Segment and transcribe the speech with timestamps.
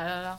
[0.00, 0.30] 来来来。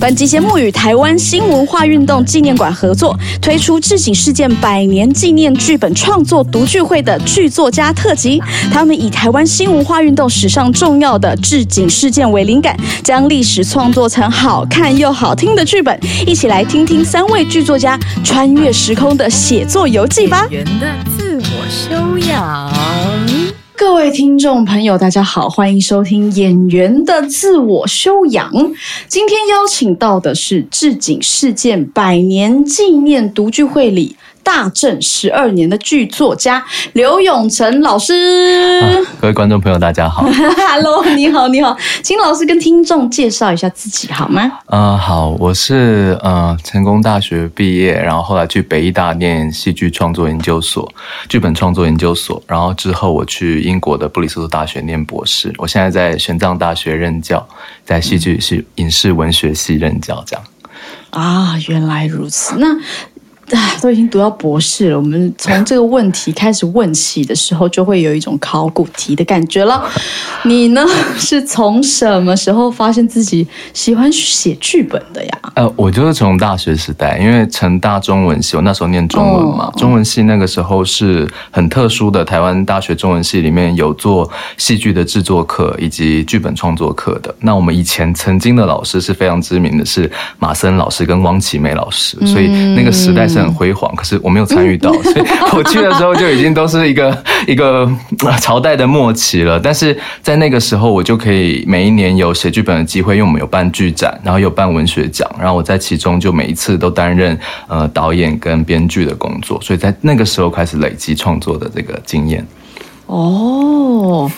[0.00, 8.40] 本集节目与台湾新文化运动纪念馆合作，推出致警事件百年纪念剧本创作读剧会的剧作家特辑。
[8.72, 15.98] 他们以台湾新文化运动史上重要的致警事件为灵感，将历史创作成好看又好听的剧本。
[16.26, 20.46] 一起来听听三位剧作家穿越时空的写作游记吧。
[20.50, 20.86] 演员的
[21.16, 22.81] 自我修养。
[23.82, 28.48] 各位听众朋友，大家好，欢迎收听《演员的自我修养》。
[29.08, 38.12] 今天邀请到的是置景事件百年纪念独具会里大正十二年的剧作家刘永成老师。
[39.20, 40.22] 各位观众朋友，大家好。
[40.68, 44.58] Hello，你好，你好，请老师跟听众介绍一下自己好吗？
[44.66, 50.92] 呃，好，我是呃成功大学毕业，然后后来去北医大念戏剧创作研究所、
[51.28, 55.52] 剧本创作研究所，然后之后我去英国的布里斯托大学念博士。
[55.58, 57.46] 我现在在玄奘大学任教，
[57.84, 60.44] 在戏剧系影视文学系任教，这样。
[61.10, 62.56] 啊，原来如此。
[62.58, 62.66] 那
[63.56, 69.84] 啊，都已经读到博士了，我们从这个问题开始问起的时候，就会有一种考古题的感觉了。
[70.44, 70.84] 你呢，
[71.16, 75.38] 是从什么时候发现自己喜欢写剧本的呀？
[75.54, 87.34] 呃，我就是从大学时代，因为成大中文系，我那时候念中文嘛，哦中文系那个时候是很特殊的，台湾大学中文系里面有做戏剧的制作课以及剧本创作课的。
[87.40, 93.94] 那我们以前曾经的老师是非常知名的，是马森老师跟汪奇梅老师，所以那个时代是很辉煌。
[93.94, 97.90] 可是我没有参与到， 所以我去的时候就已经都是一个 一个
[98.24, 99.58] 呃朝代的末期了。
[99.58, 112.46] 但是在那个时候，我就可以每一年有写剧本的机会，因为我们有办剧展，然后有办文学奖，然后我在其中就每一次都担任呃导演跟编剧的工作，所以在那个时候开始累积创作的这个经验。
[113.06, 114.30] 哦。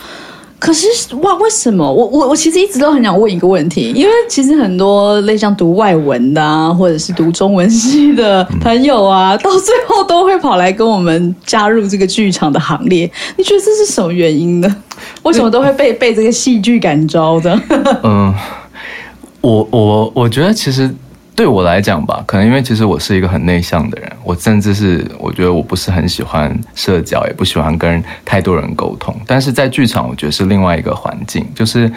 [0.59, 13.11] 可是哇，为什么我我我其实一直都很想问一个问题，因为其实很多类像读外文的啊，或者是读中文系的朋友啊，到最后都会跑来跟我们加入这个剧场的行列。
[13.37, 14.77] 你觉得这是什么原因呢？
[15.23, 17.61] 为什么都会被被这个戏剧感召的？
[18.03, 18.33] 嗯，
[19.43, 20.89] 我我我觉得其实
[21.35, 29.15] 对我来讲吧，可能因为其实我是一个很内向的人，我甚至是我觉得我不是很喜欢社交，也不喜欢跟太多人沟通。
[29.27, 31.91] 但是在剧场，我觉得是另外一个环境，就是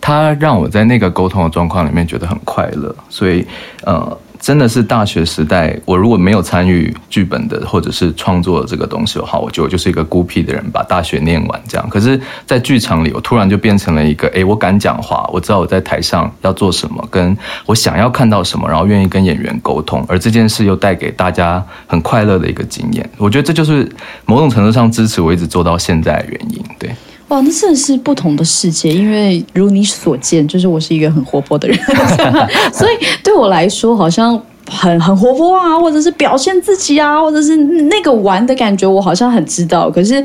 [0.00, 3.46] 它让我在那个沟通的状况里面觉得很快乐，所以
[3.82, 4.18] 呃。
[4.46, 11.88] 真的是大学时代，我如果没有参与剧本的或者是创作的这个东西的话，我觉得我就是一个孤僻的人，把大学念完这样。
[11.90, 17.36] 可是，在剧场里，我突然就变成了一个，诶，我敢讲话，我知道我在台上要做什么，跟
[17.66, 23.10] 我想要看到什么，然后愿意跟演员沟通，而这件事又带给大家很快乐的一个经验。
[23.16, 23.90] 我觉得这就是
[24.26, 26.64] 某种程度上支持我一直做到现在的原因。
[26.78, 26.94] 对，
[27.28, 31.78] 哇，那真的是不同的世界，因为如你所见，就是我是一个很活泼的人，
[32.72, 40.24] 所以对我来说好像很很活泼啊，或者是表现自己啊，或者是那个玩的感觉，我好像很知道，可是。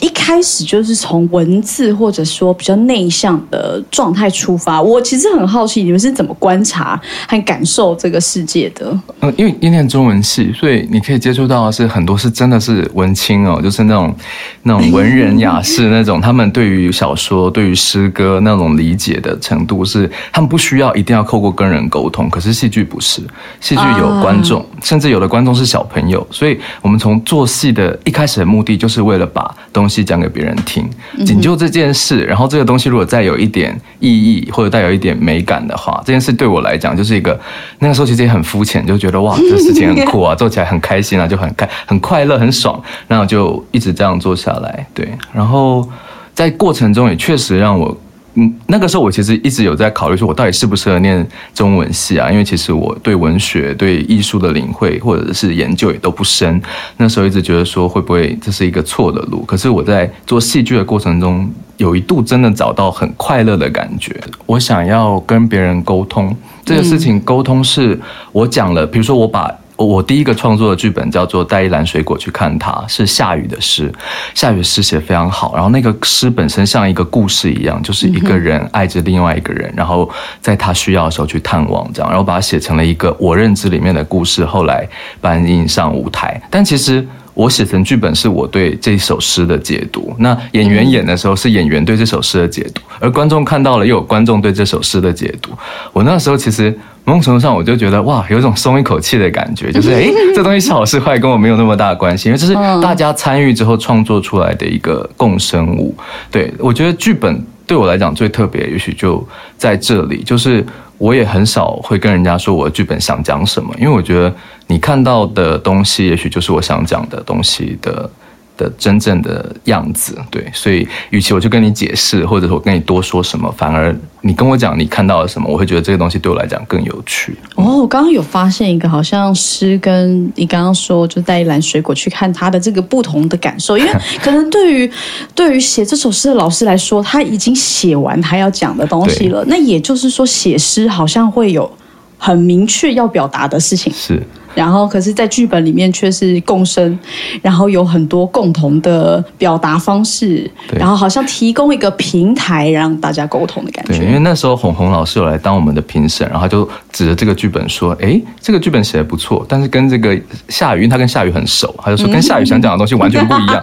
[0.00, 8.86] 一开始就是从文字或者说比较内向的状态出发，我其实很好奇你们是怎么观察和感受这个世界的。
[9.20, 14.14] 嗯，因为因为念中文系，所以你可以接触到的是很多是真的是文青哦，就是那种
[14.62, 22.28] 那种文人雅士 那种，他们对于小说、对于诗歌那种理解的程度是，他们不需要一定要透过跟人沟通。
[22.28, 23.22] 可是戏剧不是，
[23.60, 30.88] 戏剧有观众，甚至有的观众是小朋友，所以我们从做戏的一开始的目的，就是为了把东西讲给别人听，
[31.24, 32.20] 仅就这件事。
[32.24, 37.38] 然后这个东西如果再有一点意义或者带有一点美感的话，这件事对我来讲就是一个
[37.78, 44.86] 那个时候其实也很肤浅，就觉得哇， 这事情很酷啊，做起来很开心啊，就很开很快乐很爽，然后就一直这样做下来。
[44.94, 45.88] 对，然后
[46.34, 47.96] 在过程中也确实让我。
[48.38, 52.30] 嗯，那个时候我其实一直有在考虑，说我到底适不适合念中文系啊？
[52.30, 56.60] 因为其实我对文学、对艺术的领会或者是研究也都不深。
[56.98, 59.42] 那时候一直觉得说，会不会这是一个错的路？
[59.46, 64.14] 可是我在做戏剧的过程中，有一度真的找到很快乐的感觉。
[64.44, 67.98] 我想要跟别人沟通，这个事情沟通是
[68.32, 69.50] 我讲了，比如说我把。
[69.76, 73.92] 我第一个创作的剧本叫做《带一篮水果去看他》，是夏雨的诗。
[74.34, 84.88] 夏雨诗写得非常好，然后那个诗本身像一个故事一样，就是一个人爱着另外一个人，然后在他需要的时候去探望，这样，然后把它写成了一个我认知里面的故事，后来
[85.20, 86.40] 搬印上舞台。
[86.50, 87.06] 但其实。
[87.36, 95.50] 我写成剧本是我对这首诗的解读，那演员演的时候是演员对这首诗的解读，而观众看到了又有观众对这首诗的解读。
[95.92, 96.74] 我那时候其实
[97.06, 105.96] 某种程度上我就觉得哇，有一种松一口气的感觉，就是诶，这东西是好是坏跟我没有那么大的关系，因为这是大家参与之后创作出来的一个共生物。
[106.30, 107.42] 对我觉得剧本。
[107.68, 109.26] 对我来讲最特别，也许就
[109.58, 110.64] 在这里，就是
[110.98, 114.32] 我也很少会跟人家说我的剧本想讲什么，因为我觉得
[114.68, 118.08] 你看到的东西，也许就是我想讲的东西的。
[118.56, 127.36] 的真正的样子，对，所以与其我去跟你解释，或者我跟你多说什么，反而你跟我讲你看到了什么，我会觉得这个东西对我来讲更有趣。
[127.54, 133.92] 哦，我刚刚有发现一个，好像诗跟你刚刚说，就带一篮水果去看他的这个不同的感受，因为
[134.22, 134.90] 可能对于
[135.34, 141.70] 对于写这首诗的老师来说，他已经写完他要讲的东西了，那也就是说，写诗好像会有
[142.18, 143.92] 很明确要表达的事情。
[143.92, 144.22] 是。
[144.56, 146.98] 然后，可是，在剧本里面却是共生，
[147.42, 153.98] 然后有很多共同的表达方式，然后好像提供一个平台让大家沟通的感觉。
[153.98, 160.18] 对，因为那时候红红老师有来当我们的评审，然后他就指着这个剧本说：“哎，这个剧本写的不错，但是跟这个
[160.48, 163.62] 夏雨，因为他跟夏雨很熟，他就说跟夏雨想讲的东西完全不一样。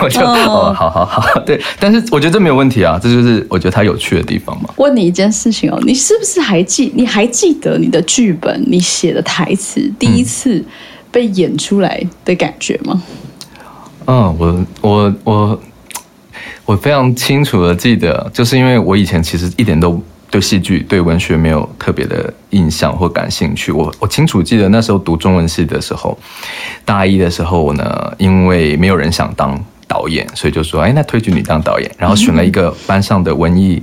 [0.00, 4.68] 我就哦，好好好，对，但是我觉得这没有问题啊，这就是我觉得他有趣的地方嘛。
[4.76, 6.92] 问你一件事情哦，你是不是还记？
[6.94, 9.63] 你还记得你的剧本你写的台词？
[9.64, 10.62] 是第一次
[11.10, 13.02] 被演出来的感觉吗？
[14.06, 15.60] 嗯，我我我
[16.66, 19.98] 我非常清楚的记得，就是因为我以前其实一点都
[20.30, 23.72] 对戏剧、对文学没有特别的印象或感兴趣。
[23.72, 26.18] 我我清楚记得那时候读中文系的时候，
[26.84, 29.58] 大一的时候呢，因为没有人想当。
[29.86, 33.80] 导演，所以就说，哎，那推举你当导演，然后选了一个班上的文艺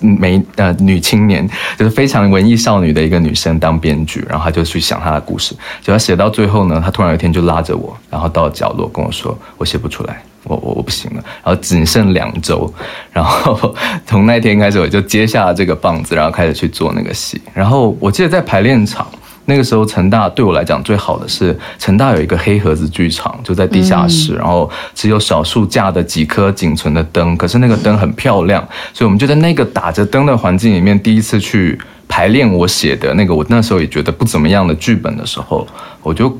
[0.00, 12.72] 美呃女青年，就是非常文艺少女的一个女生当编剧，然后她就去想她的故事，结果写到最后呢，她突然有一天就拉着我，然后到角落跟我说，我写不出来，我我我不行了，然后仅剩两周，
[13.12, 13.74] 然后
[14.06, 19.06] 从那天开始我就接下了这个棒子，然后开始去做那个戏，然后我记得在排练场。
[19.48, 28.60] 那个时候，成大对我来讲最好的是，成大有一个黑盒子剧场，就在地下室，然后只有少数架的几颗仅存的灯，可是那个灯很漂亮，
[28.92, 31.78] 所以我们就在那个打着灯的环境里面，第一次去
[32.08, 35.66] 排练我写的那个，我那时候也觉得不怎么样的剧本的时候，
[36.02, 36.36] 我就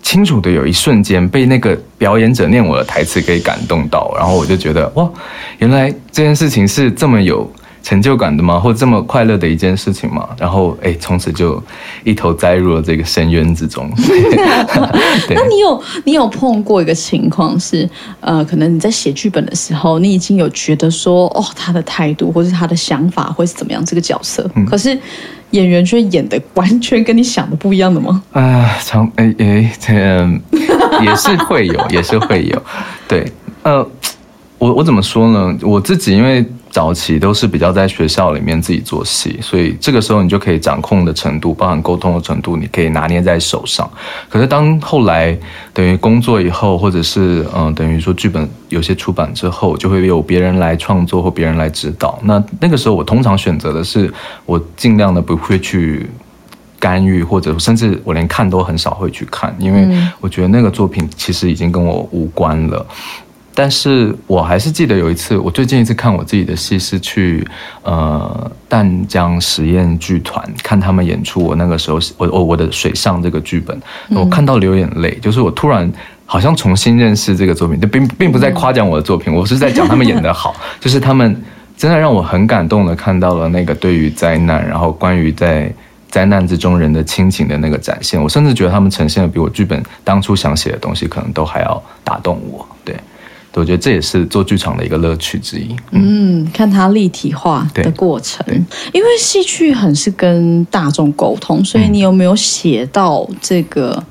[0.00, 5.10] 清楚的有一瞬间被那个表演者念我的台词给感动到，然后我就觉得哇，
[5.58, 7.50] 原来这件事情是这么有。
[7.84, 8.58] 成就感的吗？
[8.58, 10.26] 或这么快乐的一件事情吗？
[10.38, 11.62] 然后，哎，从此就
[12.02, 13.88] 一头栽入了这个深渊之中。
[15.28, 17.88] 那你有你有碰过一个情况是，
[18.20, 23.84] 呃，可能你在写剧本的时候，你已经有觉得说，哦，他的态度或是他的想法会是怎么样？
[23.84, 24.98] 这个角色，可是
[25.50, 28.22] 演员却演的完全跟你想的不一样的吗？
[28.32, 30.40] 啊，常哎哎，嗯，
[31.02, 32.62] 也是会有，也是会有。
[33.06, 33.30] 对，
[33.62, 33.86] 呃，
[34.56, 35.54] 我我怎么说呢？
[35.60, 36.42] 我自己因为。
[36.74, 43.88] 早期都是比较在学校里面自己做戏，所以这个时候你就可以掌控的程度，包含沟通的程度，你可以拿捏在手上。
[44.28, 45.38] 可是当后来
[45.72, 52.18] 等于工作以后，或者是嗯，等于说剧本有些出版之后，就会有别人来创作或别人来指导。
[52.24, 54.12] 那那个时候我通常选择的是，
[54.44, 56.04] 我尽量的不会去
[56.80, 62.84] 干预，或者甚至我连看都很少会去看，因为我觉得那个作品其实已经跟我无关了。
[63.56, 67.46] 但是我还是记得有一次，我最近一次看我自己的戏是去
[67.82, 71.40] 呃淡江实验剧团看他们演出。
[71.40, 73.80] 我那个时候，我我我的水上这个剧本，
[74.10, 75.88] 我看到流眼泪，就是我突然
[76.26, 81.40] 好像重新认识这个作品，就并并不在夸奖我的作品，我是在讲他们演的好， 就是他们
[81.76, 85.72] 真的让我很感动的看到了那个对于灾难，然后关于在
[86.10, 88.20] 灾难之中人的亲情的那个展现。
[88.20, 92.66] 我甚至觉得他们呈现的比我剧本当初想写的东西可能都还要打动我。
[92.84, 92.96] 对。
[93.54, 95.74] 我觉得这也是做剧场的一个乐趣之一。
[95.92, 98.44] 嗯，看它立体化的过程。
[98.92, 104.02] 因为戏剧很是跟大众沟通，所以你有没有写到这个？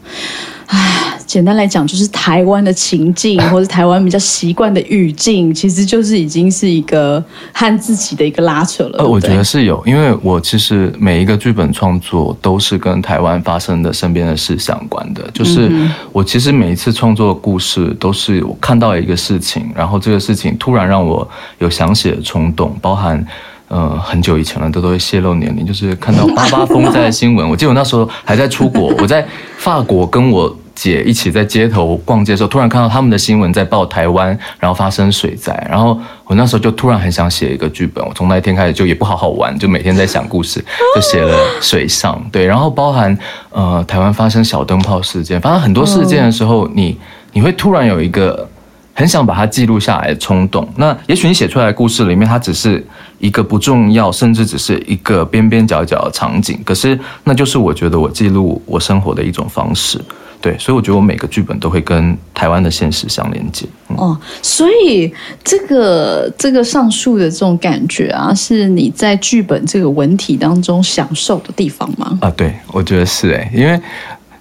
[0.73, 8.97] 唉，简单来讲，就是台湾的情境， 或者台湾比较习惯的语境，其实就是已经是一个和自己的一个拉扯了。
[8.97, 15.21] 呃，我觉得是有，因为我其实每一个剧本创作都是跟台湾发生的身边的事相关的。
[15.31, 15.71] 就是
[16.11, 21.27] 我其实每一次创作的故事，都是我看到一个事情，然后这个事情突然让我
[21.59, 23.23] 有想写的冲动，包含
[23.67, 27.45] 呃很久以前了，都都会泄露年龄，就是看到八八风灾的新闻。
[27.47, 29.23] 我记得我那时候还在出国，我在
[29.57, 30.57] 法国跟我。
[30.75, 38.03] 姐一起在街头逛街的时候，突然看到他们的新闻在报台湾，然后发生水灾，然后我那时候就突然很想写一个剧本。
[38.05, 40.63] 我从那一天开始就也不好好玩，就每天在想故事，
[40.95, 43.17] 就写了水上对，然后包含
[43.51, 46.97] 呃台湾发生小灯泡事件，发生很多事件的时候，你
[47.33, 48.47] 你会突然有一个
[48.95, 50.67] 很想把它记录下来的冲动。
[50.77, 52.83] 那也许你写出来的故事里面，它只是
[53.19, 60.01] 一个不重要，甚至只是一个边边角角的场景，可是那就是我觉得我记录我生活的一种方式。
[60.43, 63.65] 对，所以我觉得我每个剧本都会跟台湾的现实相连接。
[63.87, 65.09] 嗯哦，所以
[65.41, 72.19] 这个这个上述的这种感觉啊，是你在剧本这个文体当中享受的地方吗？
[72.21, 73.79] 啊，对，我觉得是哎，因为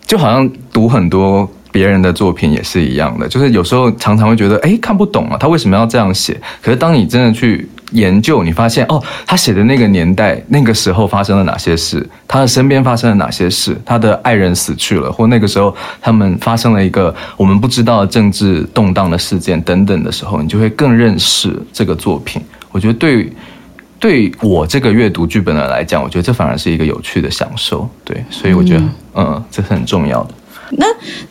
[0.05, 6.37] 就好像读很多别人的作品也是一样的，就是有时候常常会觉得，哎，看不懂啊，他为什么要这样写？
[6.61, 22.43] 可是当你真的去研究，你发现哦，他写的那个年代、那个时候发生了哪些事，他的身边发生了哪些事，他的爱人死去了，或那个时候他们发生了一个我们不知道的政治动荡的事件等等的时候，你就会更认识这个作品。
[22.71, 23.33] 我觉得对。
[24.03, 27.89] 对我这个阅读剧本的来讲，我觉得这反而是一个有趣的享受。
[28.05, 28.83] 对，所以我觉得，
[29.15, 30.35] 嗯，这是很重要的。
[30.73, 30.85] 那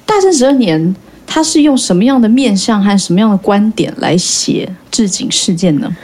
[0.06, 0.96] 大正十二年，
[1.28, 5.96] 他是用什么样的面向和什么样的观点来写置景事件呢？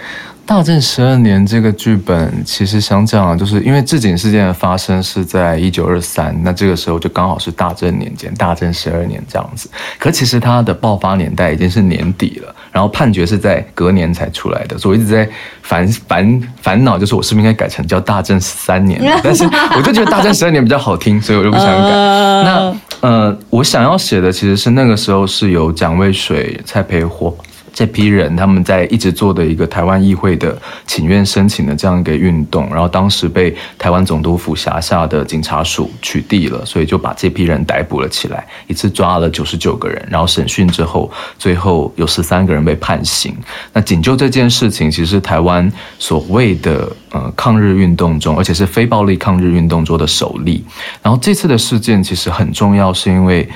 [0.48, 9.70] 大正十二年这个剧本，其实想讲啊，就是因为置景事件的发生是在一九二三，那这个时候就刚好是大正年间，大正十二年这样子。
[10.00, 15.30] 可其实它的爆发年代已经是年底了，然后判决是在隔年才出来的，所以我一直在
[15.64, 19.02] 烦烦烦恼，就是我是不是应该改成叫大正十三年？
[19.22, 19.44] 但是
[19.76, 21.92] 我就觉得大正十二年比较好听，所以我就不想改。
[21.92, 27.36] 那呃，我想要写的其实是那个时候是由蒋渭水、蔡培火。
[27.78, 43.38] 这批人他们在一直做的一个台湾议会的请愿申请的这样一个运动，然后当时被台湾总督府辖下的警察署取缔了，所以就把这批人逮捕了起来，一次抓了九十九个人，然后审讯之后，最后有十三个人被判刑。
[43.72, 50.66] 那仅就这件事情，其实台湾所谓的呃抗日运动中，而且是非暴力抗日运动中的首例。
[51.04, 53.48] 然后这次的事件其实很重要，是因为。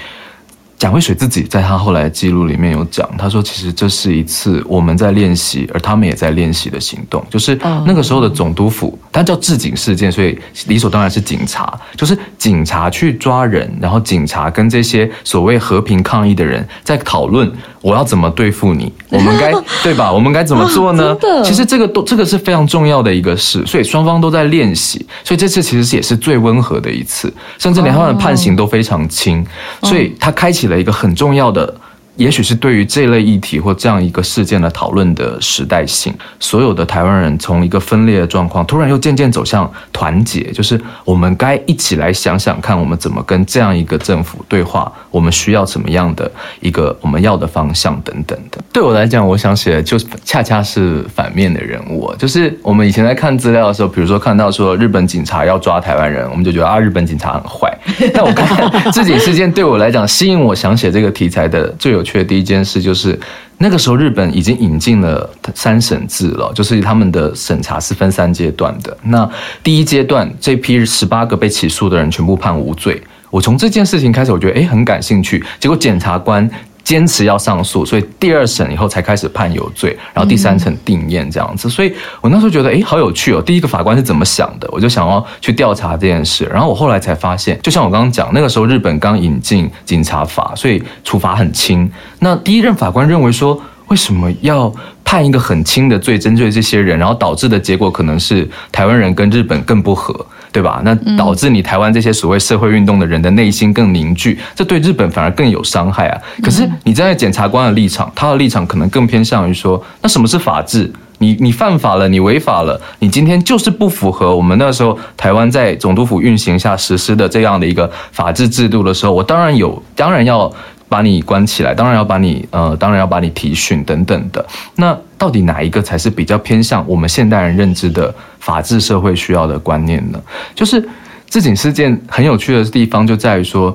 [0.82, 7.24] 蒋渭水自己在他后来的记录里面有讲，他说其实这是一次我们在练习，而他们也在练习的行动。
[7.30, 10.36] 就是那个时候的总督府，它叫治警事件，所以
[10.66, 20.12] 理所当然是警察，就是警察去抓人，然后警察跟这些所谓和平抗议的人在讨论我要怎么对付你，我们该对吧？
[20.12, 21.16] 我们该怎么做呢？
[21.46, 25.06] 其实这个都这个是非常重要的一个事，所以双方都在练习。
[25.24, 29.46] 所以这次其实也是最温和的一次，甚至连他们的判刑都非常轻，
[29.84, 30.71] 所以他开启了。
[30.80, 31.74] 一个很重要的。
[32.22, 48.60] 也许是对于这类议题或这样一个事件的讨论的时代性，所有的台湾人从一个分裂的状况，突然又渐渐走向团结，就是我们该一起来想想看，我们怎么跟这样一个政府对话，我们需要什么样的一个我们要的方向等等的。
[48.72, 57.76] 对我来讲，我想写的就恰恰是反面的人物，就是我们以前在看资料的时候，比如说看到说日本警察要抓台湾人，我们就觉得啊，日本警察很坏。
[58.14, 62.11] 但我看这起事件对我来讲，吸引我想写这个题材的最有趣。
[62.12, 63.18] 确第一件事就是，
[63.58, 68.96] 那个时候日本已经引进了三审制了，就是他们的审查是分三阶段的。
[69.04, 69.30] 那
[69.64, 73.02] 第一阶段，这批十八个被起诉的人全部判无罪。
[73.30, 75.42] 我从这件事情开始，我觉得诶很感兴趣。
[75.60, 76.50] 结果检察官。
[76.84, 81.70] 坚持要上诉，所以第二审以后才开始判有罪，然后第三层定验这样子。
[81.70, 83.42] 所以我那时候觉得，哎，好有趣哦！
[83.42, 84.68] 第一个法官是怎么想的？
[84.72, 86.46] 我就想要去调查这件事。
[86.52, 91.90] 然后我后来才发现，就像我刚刚讲，那个时候日本刚引进警察法，所以处罚很轻。
[92.20, 94.74] 那第一任法官认为说，为什么要
[95.04, 96.98] 判一个很轻的罪针对这些人？
[96.98, 100.26] 然后导致的结果可能是台湾人跟日本更不和。
[100.52, 100.82] 对吧？
[100.84, 106.22] 那导致你台湾这些所谓社会运动的人的内心更凝聚，这对日本反而更有伤害啊。
[106.44, 110.92] 可是你站在检察官的立场，他的立场可能更偏向于说，那什么是法治？
[111.20, 120.52] 你你犯法了，你违法了，你今天就是不符合我们那时候台湾在总督府运行下实施的这样的一个法治制度的时候，我当然有，当然要。
[120.92, 124.46] 把你关起来，当然要把你呃，当然要把你提讯等等的。
[124.76, 130.22] 那到底哪一个才是比较偏向我们现代人认知的法治社会需要的观念呢？
[130.54, 130.86] 就是
[131.30, 133.74] 这警事件很有趣的地方就在于说，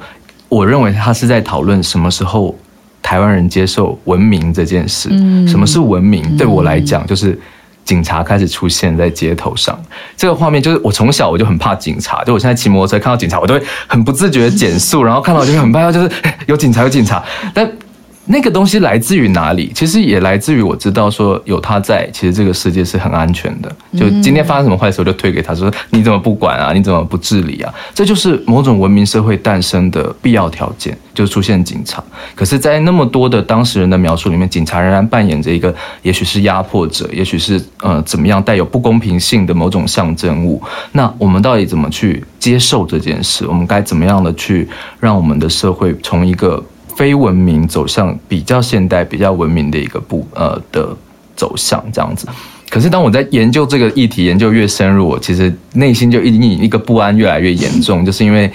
[0.51, 2.55] 我认为他是在讨论什么时候
[3.01, 5.09] 台湾人接受文明这件事。
[5.11, 6.37] 嗯，什么是文明？
[6.37, 7.41] 对我来讲，就是。
[7.87, 9.83] 警察开始出现在街头上，
[10.15, 16.11] 这个画面就是我从小我就很怕警察，就我现在骑摩托车看到警察，我都会很不自觉的减速，然后看到就会很怕，就是
[16.47, 17.25] 有警察有警察，
[17.55, 17.67] 但。
[18.27, 19.71] 那个东西来自于哪里？
[19.75, 23.73] 其实也来自于我知道说有他在，其实这个世界是很安全的。
[23.97, 26.73] 就今天发生什么坏事，我就推给他说：“你怎么不管啊？
[26.73, 32.03] 你怎么不治理啊？”这就是某种文明社会诞生的必要条件，就出现警察。
[32.35, 40.61] 可是，在那么多的当事人的描述里面，警察仍然扮演着一个，也许是压迫者，也许是呃怎么样带有不公平性的某种象征物。
[40.93, 43.47] 那我们到底怎么去接受这件事？
[43.47, 44.69] 我们该怎么样的去
[44.99, 46.61] 让我们的社会从一个？
[46.97, 50.89] 非文明走向比较现代、比较文明的一个步呃的
[51.37, 52.27] 走向这样子，
[52.71, 58.51] 可是当我在研究这个议题，研究越深入，我其实内心就隐隐一个不安越来越严重，就是因为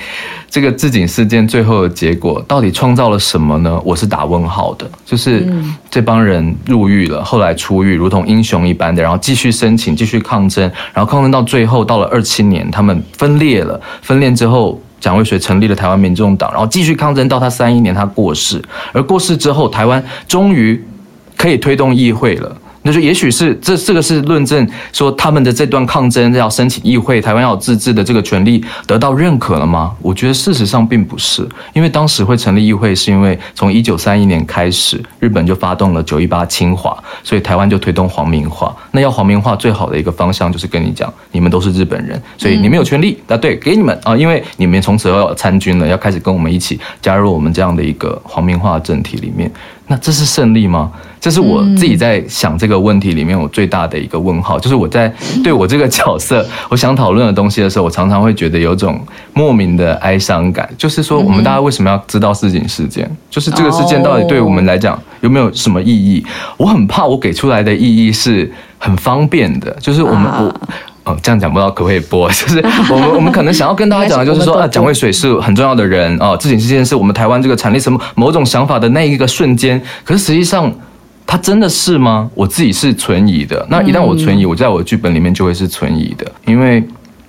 [0.50, 3.80] 这个自警事件最后的结果到底创造了什么呢？
[3.86, 4.90] 我是打问号的。
[5.06, 5.48] 就是
[5.90, 13.80] 这帮人入狱了，后来出狱，如同英雄一般的，然后继续申请，继续抗争，然后抗争到最后，到了二七年，他们分裂了。
[14.02, 20.82] 分裂之后，蒋渭水成立了台湾民众党，然后继续抗争到他三一年他过世，而过世之后，台湾终于
[21.36, 22.56] 可以推动议会了。
[22.84, 29.94] 那就也许是这这个是论证说他们的这段抗争要申请议会，台湾要自治的这个权利得到认可了吗？
[30.02, 38.76] 我觉得事实上并不是，因为当时会成立议会，是因为从一九三一年开始，日本就发动了九一八侵华，所以台湾就推动皇民化。
[38.92, 49.52] 那要皇民化最好的一个方向就是跟你讲，你们都是日本人，所以你们有权利啊，对，给你们啊，因为你们从此要参军了，要开始跟我们一起加入我们这样的一个皇民化政体里面。
[49.88, 50.92] 那这是胜利吗？
[51.20, 54.60] 这是我自己在想这个问题里面我最大的一个问号。
[54.60, 59.00] 就是我在 对我这个角色，我想讨论的东西的时候，我常常会觉得有种
[59.34, 60.68] 莫名的哀伤感。
[60.78, 63.10] 就是说，我们大家为什么要知道事情事件？
[63.30, 66.26] 就是这个事件到底对我们来讲有没有什么意义？
[66.58, 69.72] 我很怕我给出来的意义是很方便的。
[69.80, 70.62] 就是我们我。
[71.12, 72.30] 哦，这样讲不知道可不可以播？
[72.32, 79.82] 就是我们我们可能想要跟大家讲的，就是说 啊，蒋渭水是很重要的人哦，这件事件是我们台湾这个产立什么某种想法的那一个瞬间。
[80.04, 80.72] 可是实际上，
[81.26, 82.30] 他真的是吗？
[82.36, 83.66] 我自己是存疑的。
[83.70, 86.84] 那一旦我存疑，我在我的剧本里面就会是存疑的，因为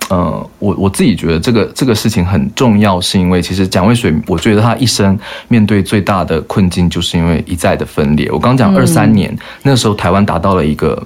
[0.09, 8.29] 呃，我我自己觉得这个这个事情很重要，是因为其实蒋渭水，我觉得他一生面对最大的困境，就是因为一再的分裂。
[8.31, 11.01] 我刚讲二三年那时候，台湾达到了一个。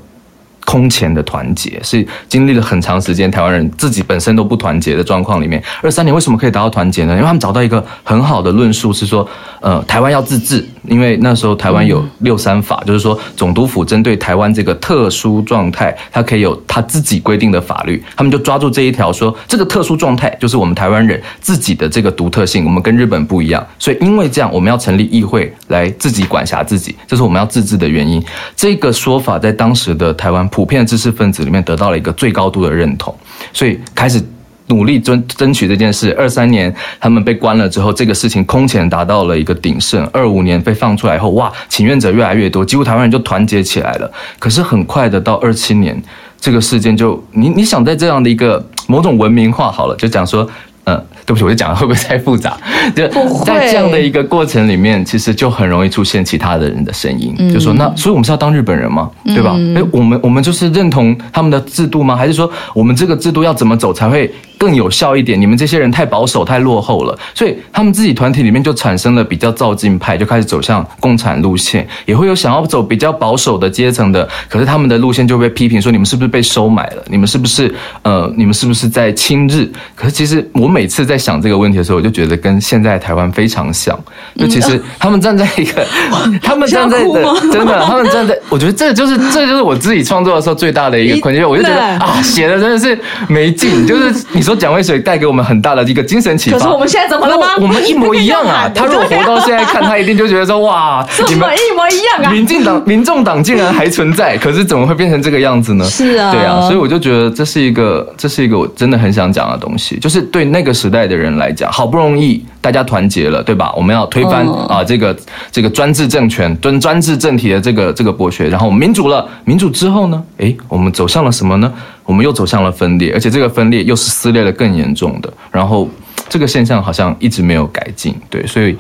[0.67, 5.63] 空前的团结是经历了很长时间，台湾人自己本身都不团结的状况里面。
[5.81, 7.13] 二三年为什么可以达到团结呢？
[7.13, 9.25] 因为他们找到一个很好的论述，是说，
[9.61, 18.01] 呃，台湾要自治，因为那时候台湾有六三法，就是说总督府针对台湾这个特殊状态，它可以有他自己规定的法律。
[18.15, 28.23] 他们就抓住这一条，说这个特殊状态就是我们台湾人自己的这个独特性，我们跟日本不一样，所以因为这样，我们要成立议会来自己管辖自己，这是我们要自治的原因。
[28.55, 30.37] 这个说法在当时的台湾。
[30.49, 33.15] 普遍知识分子里面得到了一个最高度的认同，
[33.53, 34.19] 所以开始
[34.67, 36.13] 努力争争取这件事。
[36.17, 40.05] 二三年他们被关了之后，这个事情空前达到了一个鼎盛。
[40.13, 44.11] 二五年被放出来后，哇，请愿者越来越多，几乎台湾人就团结起来了。
[44.39, 46.01] 可是很快的到二七年，
[46.39, 50.47] 这个事件就你你想在这样的一个某种文明化好了，就讲说。
[50.89, 52.57] 嗯，对不起，我就讲 会不会太复杂？
[52.95, 53.05] 就
[53.43, 59.11] 在这样的一个过程里面，其实就很容易出现其他的人的声音，就说那所以我们是要当日本人吗？
[59.25, 59.51] 对吧？
[59.75, 62.15] 哎，我们我们就是认同他们的制度吗？
[62.15, 64.33] 还是说我们这个制度要怎么走才会？
[64.57, 77.03] 更有效一点，你们这些人太保守、太落后了，所以他们自己团体里面就产生了比较造进派，就开始走向共产路线，也会有想要走比较保守的阶层的，可是他们的路线就被批评说你们是不是被收买了？
[77.05, 79.69] 你们是不是呃，你们是不是在亲日？
[79.95, 83.95] 可是其实我每次在想这个问题的时候，我就觉得跟现在台湾非常像，
[84.39, 85.85] 就其实他们站在一个，
[86.41, 87.13] 他们站在的
[87.51, 94.46] 真的，他们站在，我觉得这就是这就是我自己创作的时候最大的一个困境，我就觉得啊，写的真的是没劲，就是你。
[94.47, 96.57] 说蒋渭水带给我们很大的一个精神启发。
[96.57, 97.47] 可是我们现在怎么了吗？
[97.59, 98.69] 我们一模一样啊！
[98.73, 102.31] 他如果活到现在看，他一定就觉得说：哇， 你们一模一样啊！
[102.31, 105.83] 民进党、 民众党竟然还存在，可是怎么会变成这个样子呢？
[105.85, 109.97] 是啊，对啊，所以我就觉得这是一个，这是一个我真的很想讲的东西。
[109.99, 113.71] 就是对那个时代的人来讲，好不容易大家团结了，对吧？
[113.77, 115.15] 我们要推翻啊这个
[115.51, 120.21] 这个专制政权、专专制政体的这个这个剥削，然后民主了，民主之后呢？
[120.37, 121.71] 诶，我们走向了什么呢？
[122.03, 125.87] 我们又走向了分裂，而且这个分裂又是撕裂的更严重的，然后
[126.27, 128.75] 这个现象好像一直没有改进，对，所以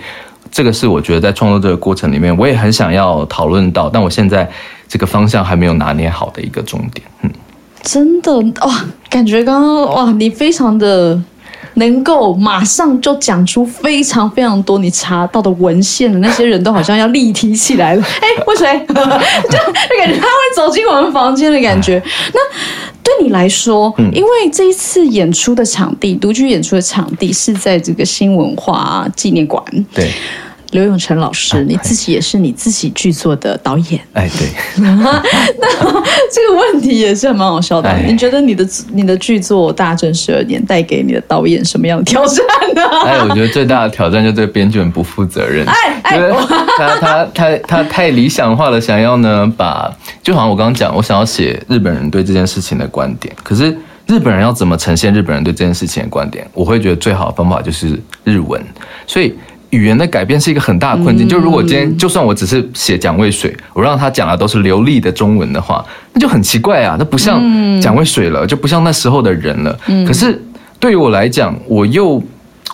[0.51, 4.49] 这个是我觉得在创作这个过程里面，我也很想要讨论到，但我现在
[4.87, 7.31] 这个方向还没有拿捏好的一个重点，嗯，
[7.83, 8.35] 真的
[8.65, 11.21] 哇，感觉刚刚哇，你非常的。
[11.77, 18.03] 能够马上就讲出非常非常多你查到的文献的那些人都好像要立体起来了。
[18.21, 18.65] 哎，为谁？
[18.87, 22.01] 就就感觉他会走进我们房间的感觉。
[22.33, 22.39] 那
[23.03, 29.63] 对你来说，因为这一次演出的场地，独居演出的场地是在这个新文化纪念馆。
[29.93, 30.11] 对。
[30.71, 34.01] 刘永成老师，你自己也是你自己剧作的导演。
[34.13, 34.47] 哎，对。
[34.83, 35.23] 那
[36.31, 37.89] 这个问题也是蛮好笑的。
[38.05, 42.81] 你觉得你的你的剧作《大正十二年》带给你的导演什么样的挑战呢？
[43.05, 45.65] 哎，我觉得最大的挑战就对编剧很不负责任。
[45.65, 46.19] 哎哎，
[46.77, 49.89] 他他他他太理想化了，想要呢把
[50.21, 53.33] 就好像我刚刚讲，我想要写日本人对这件事情的观点。
[53.41, 53.65] 可是
[54.05, 56.45] 日本人要怎么呈现日本人对这件事情的观点？
[56.53, 58.61] 我会觉得最好的方法就是日文。
[59.05, 59.33] 所以。
[59.71, 61.27] 语言的改变是一个很大的困境。
[61.27, 67.41] 就如果今天就算我只是写蒋渭水，我让他讲的都是流利的中文的话，那就很奇怪啊，那不像
[67.81, 69.79] 蒋渭水了，就不像那时候的人了。
[70.05, 70.41] 可是
[70.79, 72.21] 对于我来讲，我又。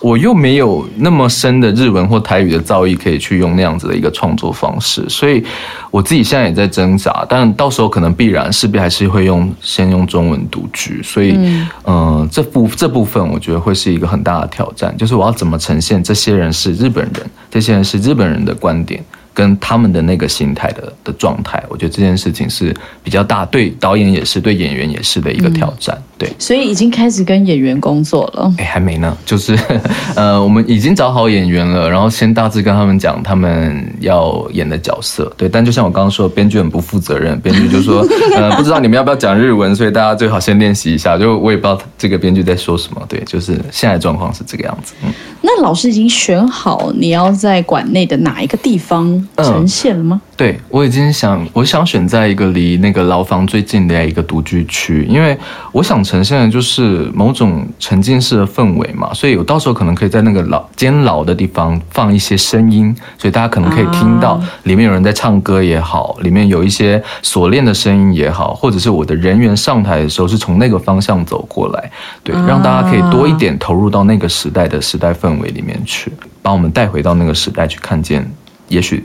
[0.00, 5.42] 我又没有那么深的日文或台语的造诣，可以去用那样子的一个创作方式，所以
[5.90, 7.24] 我自己现在也在挣扎。
[7.28, 11.38] 但到时候可能必然势必还是会用先用中文读剧，所以
[11.84, 19.02] 嗯，这部这部分我觉得会是一个很大的挑战，就是我要怎么呈现这些人是日本人，这些人是日本人的观点。
[19.34, 26.00] 跟他们的那个心态的的状态，我觉得这件事情是比较大，对导演也是，对演员也是的一个挑战。
[26.16, 28.54] 对，所以已经开始跟演员工作了。
[28.58, 29.58] 哎，还没呢，就是
[30.14, 35.30] 呃，我们已经找好演员了，然后先大致跟他们讲他们要演的角色。
[35.36, 41.18] 对，但就像我刚刚说，编剧很不负责任，编剧就说 呃，不知道你们要不要讲日文，所以大家最好先练习一下。
[41.18, 43.04] 就我也不知道这个编剧在说什么。
[43.08, 44.94] 对，就是现在状况是这个样子。
[45.04, 49.23] 嗯，那老师已经选好你要在馆内的哪一个地方？
[49.36, 50.20] 呈现了吗？
[50.36, 55.36] 对，我已经想，我想选在一个离那个牢房最近的一个独居区，因为
[55.70, 71.90] 我想呈现的就是某种沉浸式的氛围嘛，所以我到时候可能可以在那个牢监牢的地方放一些声音，所以大家可能可以听到里面有人在唱歌也好，里面有一些锁链的声音也好，或者是我的人员上台的时候是从那个方向走过来，
[72.24, 78.28] 对，让大家可以多一点投入到那个时代的时代氛围里面去，把我们带回到那个时代去看见，
[78.68, 79.04] 也许。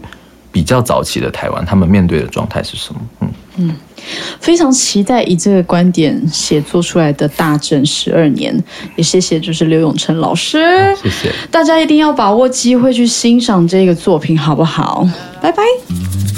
[0.52, 3.00] 比较早期的台湾，他们面对的状态是什么？
[3.22, 3.76] 嗯嗯，
[4.39, 8.52] 非常期待以这个观点写作出来的大正十二年，
[8.95, 10.58] 也谢谢就是刘永成老师，
[11.04, 15.08] 谢谢大家一定要把握机会去欣赏这个作品，好不好？
[15.41, 15.63] 拜拜。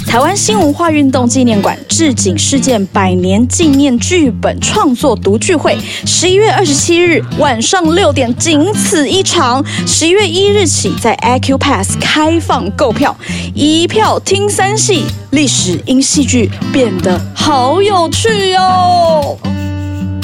[0.06, 9.64] 台湾新文化运动纪念馆致景事件百年纪念剧本创作读剧会，十一月二十七日晚上六点，仅此一场。
[9.86, 13.16] 十一月一日起，在 Acupass 开放购票，
[13.54, 19.38] 一票听三戏，历史因戏剧变得好有趣哟。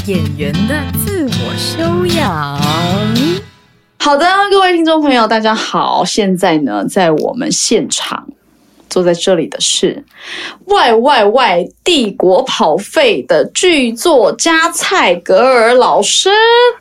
[0.05, 2.61] 演员的自我修养。
[4.01, 8.27] 好的，各位听众朋友，大家好，现在呢，在我们现场。
[8.89, 9.95] 坐在这里的是
[10.75, 16.31] 《外外外帝国跑废》的剧作家蔡格尔老师。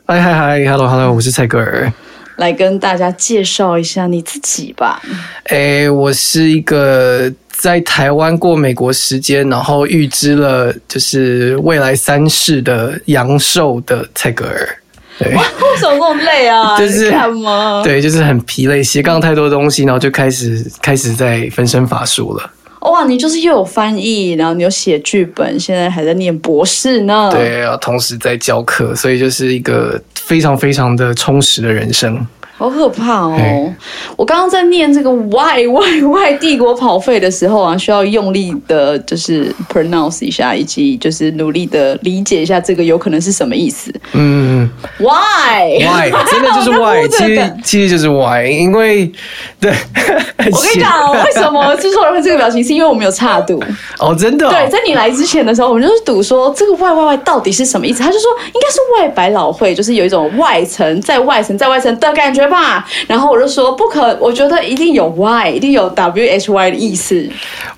[0.06, 1.92] 嗨嗨嗨，Hello Hello，我是蔡格尔，
[2.36, 5.02] 来跟大家介绍一下你自己吧。
[5.44, 14.78] 哎，我是一个在台湾过美国时间，然后预知了就是未来三世的阳寿的蔡格尔。
[15.18, 15.38] 对，为
[15.76, 16.76] 什么这么累啊？
[16.78, 17.82] 就是干嘛？
[17.82, 22.50] 对，就是很疲累，斜杠太多东西，然后就开始开始在分身乏术了。
[22.82, 27.28] 哇，你就是又有翻译，然后你又写剧本，现在还在念博士呢。
[27.32, 32.24] 对啊，同时在教课，所以就是一个非常非常的充实的人生。
[32.58, 33.72] 好可怕哦！
[34.16, 43.94] 我刚刚在念这个““why why why” 帝国跑废”的时候啊，需要用力的，就是 pronounce 一下，以及就是努力的理解一下这个有可能是什么意思。
[44.12, 44.68] 嗯
[44.98, 49.12] ，Why Why 真的就是 Why，其实其实就是 Why，因为
[49.60, 49.70] 对，
[50.50, 53.62] 我跟你讲，为什么制作人会这个表情，是因为我们有差赌
[54.00, 54.50] 哦，真的。
[54.50, 62.47] 对，在你来之前的时候，我们就是赌说这个“why why why ”到底是什么意思，他就说应该是外百老汇，就是有一种外层在外层在外层的感觉。
[62.48, 67.28] 吧，然后我就说不可，我觉得一定有 Y，一定有 W H Y 的意思。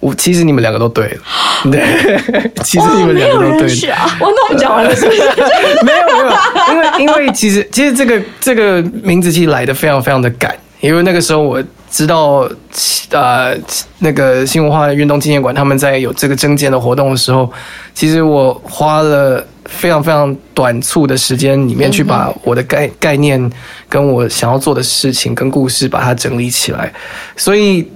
[0.00, 1.20] 我其实你们两个都对了，
[1.70, 1.82] 对，
[2.62, 3.96] 其实你们两个都对了。
[4.20, 5.20] 我那我们讲完了是不是？
[5.84, 6.30] 没有 没有，
[6.72, 12.48] 因为因为其实其实这个这个名字其实来的非常非常的赶，因为那个时候我知道
[13.10, 13.54] 呃
[13.98, 17.50] 那个新文化运动纪念馆他们在有这个征件的活动的时候，
[17.94, 19.44] 其实我花了。
[19.70, 23.50] 非常非常短促的时间里面去把我的概概念
[23.88, 26.92] 跟我想要做的事情跟故事把它整理起来，
[27.36, 27.88] 所以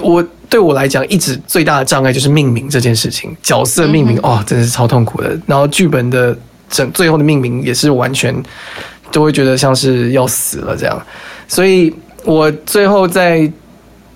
[0.00, 5.38] 我对我来讲一直最大的障碍就是命名这件事情，角色命名哦，真的是超痛苦的。
[5.44, 6.34] 然后剧本的
[6.70, 8.34] 整最后的命名也是完全
[9.10, 11.06] 都会觉得像是要死了这样，
[11.48, 11.92] 所以
[12.24, 13.50] 我最后在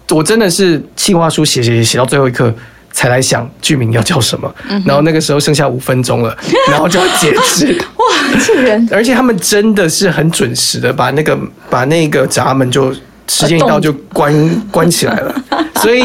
[0.08, 2.54] 我真的是计划书写写写写到最后一刻。
[2.92, 6.37] 才来想剧名要叫什么，然后那个时候剩下五分钟了，
[6.70, 7.76] 然后就要截止。
[7.96, 8.05] 哇，
[8.46, 8.88] 这人！
[8.92, 11.38] 而且他们真的是很准时的，把那个
[11.70, 12.92] 把那个闸门就
[13.26, 15.35] 时间一到就关关起来了，
[15.81, 16.05] 所以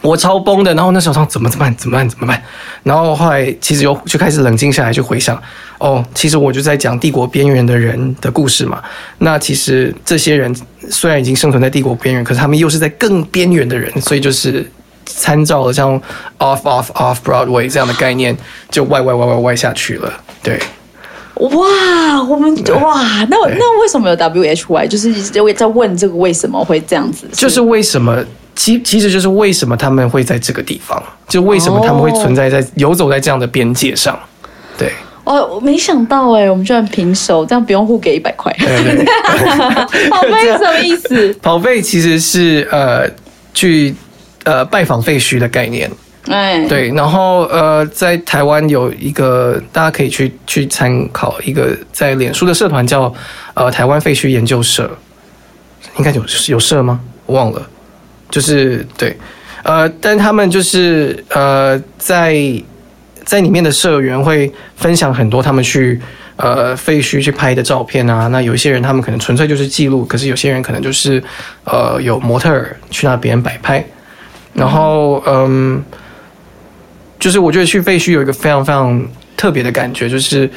[0.00, 0.74] 我超崩的。
[0.74, 1.76] 然后那时候怎么怎么办？
[1.76, 2.08] 怎么办？
[2.08, 2.42] 怎么办？
[2.82, 5.40] 然后后来其实又就开始冷静下来，就回想
[5.78, 8.82] 哦，其实我就在讲帝国边缘的人的故事嘛。
[9.18, 10.54] 那其实这些人
[10.90, 14.66] 虽然已经生存在帝国边缘，可是他们又是在更边缘的人，所以就是。
[15.06, 16.00] 参照了像
[16.38, 18.36] off off off Broadway 这样的概念，
[18.70, 20.12] 就歪歪歪歪歪下去了。
[20.42, 20.58] 对，
[21.34, 24.86] 哇，我们哇，那那为什么有 WHY？
[24.88, 25.12] 就是
[25.54, 27.26] 在问这个为什么会这样子？
[27.32, 28.24] 就是为什么？
[28.54, 31.02] 其其实就是为什么他们会在这个地方？
[31.26, 34.18] 就为什么他们会存在在游走在这样的边界上？
[34.76, 34.92] 对。
[35.24, 38.52] 哦，我没想到哎，我们居然平手，这样不用互给一百块。
[40.10, 41.32] 跑费 什么意思？
[41.40, 43.08] 跑费其实是呃
[43.54, 43.94] 去
[44.44, 45.90] 呃拜访废墟的概念。
[46.28, 53.12] 哎，对，然后呃，在台湾有一个大家可以去去参考一个在脸书的社团叫
[53.54, 54.88] 呃台湾废墟研究社，
[55.96, 57.00] 应该有有社吗？
[57.26, 57.60] 我忘了，
[58.30, 59.16] 就是对，
[59.64, 62.36] 呃，但他们就是呃在
[63.24, 66.00] 在里面的社员会分享很多他们去
[66.36, 71.20] 呃废墟去拍的照片啊，那有一些人他们可能纯粹就是记录，可是有些人可能就是
[71.64, 73.84] 呃有模特儿去那边摆拍，
[74.54, 75.82] 然后嗯。
[77.18, 79.00] 就是我觉得去废墟有一个非常非常
[79.36, 80.50] 特别的感觉，就是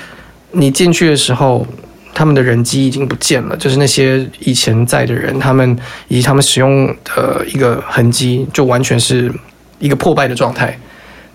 [0.49, 1.63] 你进去的时候，
[2.11, 5.77] 他们的人机已经不见了，就是那些以前在的人，他们
[6.07, 9.31] 以及他们使用的一个痕迹，就完全是
[9.77, 10.75] 一个破败的状态。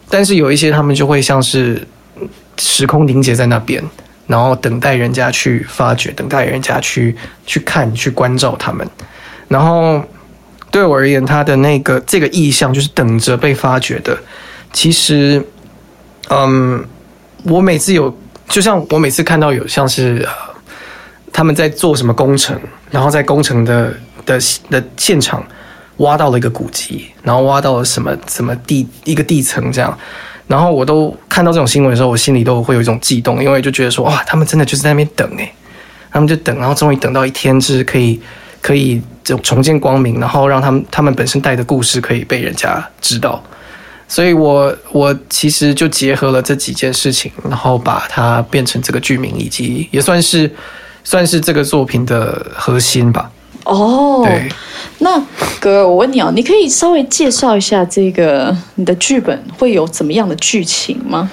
[0.09, 1.81] 但是有一些他们就会像是
[2.59, 3.81] 时空凝结在那边，
[4.27, 7.15] 然后等待人家去发掘，等待人家去
[7.47, 8.85] 去看、去关照他们。
[9.47, 10.05] 然后
[10.71, 14.17] 对我而言，他的那个这个意向就是等着被发掘的。
[14.73, 15.45] 其实，
[16.29, 16.85] 嗯，
[17.43, 18.17] 我每次有，
[18.49, 20.25] 就像我每次看到有像是，
[21.33, 22.59] 他们在做什么工程，
[22.91, 23.93] 然后在工程的
[24.25, 24.39] 的
[24.71, 25.45] 的现场
[25.97, 29.99] 挖到了一个古迹，然后挖到了什么什么地一个地层这样，
[30.47, 35.53] 然后我都看到这种新闻的时候，我心里都会有一种悸动，因为就觉得说哇，他们真的就是在那边等诶，
[36.13, 38.21] 他们就等，然后终于等到一天，就是可以
[38.61, 43.43] 可以就重见光明，然后让他们他们本身带的故事可以被人家知道。
[44.07, 50.53] 所以，我我其实就结合了这几件事情，然后把它变成这个剧名，以及也算是
[51.05, 53.31] 算是这个作品的核心吧。
[53.65, 54.49] 哦，对。
[54.99, 55.23] 那
[55.61, 61.31] 哥，我问你哦，你可以稍微介绍一下这个你的剧本会有怎么样的剧情吗？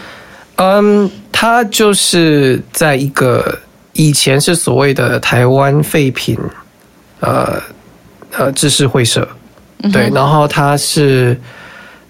[0.57, 3.59] 嗯，它就是在一个
[3.93, 6.37] 以前是所谓的台湾废品，
[7.19, 7.61] 呃
[8.37, 9.27] 呃，知识会社，
[9.91, 11.39] 对，然后它是。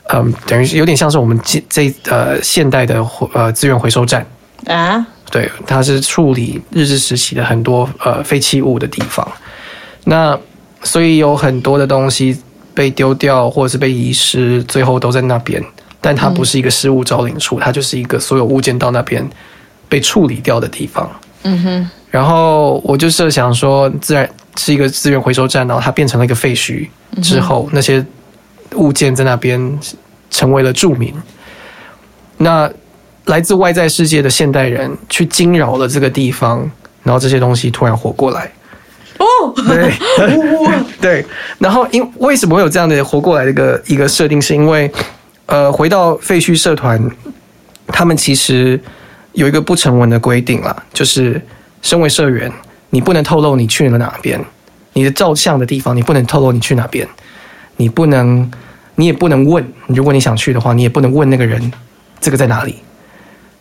[0.09, 4.25] 嗯，等于是有点像是我们这这呃现代的呃资源回收站
[4.65, 9.27] 啊，对，它是处理日治时期的很多呃废弃物的地方。
[10.05, 10.39] 那
[10.81, 12.41] 所以有很多的东西
[12.73, 15.61] 被丢掉或者是被遗失，最后都在那边。
[15.99, 19.29] 但它不是一个失物招领处，它就是一个所有物件到那边
[19.89, 21.11] 被处理掉的地方。
[21.43, 21.89] 嗯哼。
[22.09, 26.87] 然后我就设想说，自然是一个资源回收站，然后它变成了一个废墟
[27.21, 28.05] 之后，那些。
[28.75, 29.79] 物件在那边
[30.29, 31.13] 成为了著名。
[32.35, 32.69] 那
[33.25, 36.69] 来自外在世界的现代人去惊扰了这个地方，
[37.01, 38.51] 然后这些东西突然活过来。
[39.19, 39.93] 哦，对，
[40.99, 41.25] 对。
[41.59, 44.39] 然后因为什么会有这样的活过来的一个一个设定？
[44.39, 44.91] 是因为
[45.45, 47.09] 呃，回到废墟社团，
[47.87, 48.77] 他们其实
[49.31, 51.41] 有一个不成文的规定啦，就是
[51.81, 52.51] 身为社员，
[52.89, 54.43] 你不能透露你去了哪边，
[54.93, 57.07] 你的照相的地方，你不能透露你去哪边。
[57.75, 58.49] 你不能，
[58.95, 59.63] 你也不能问。
[59.85, 61.71] 如果你想去的话，你也不能问那个人
[62.19, 62.77] 这个在哪里。